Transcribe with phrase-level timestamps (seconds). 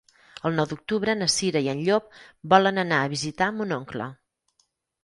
[0.49, 2.09] El nou d'octubre na Cira i en Llop
[2.55, 4.11] volen anar a visitar mon oncle.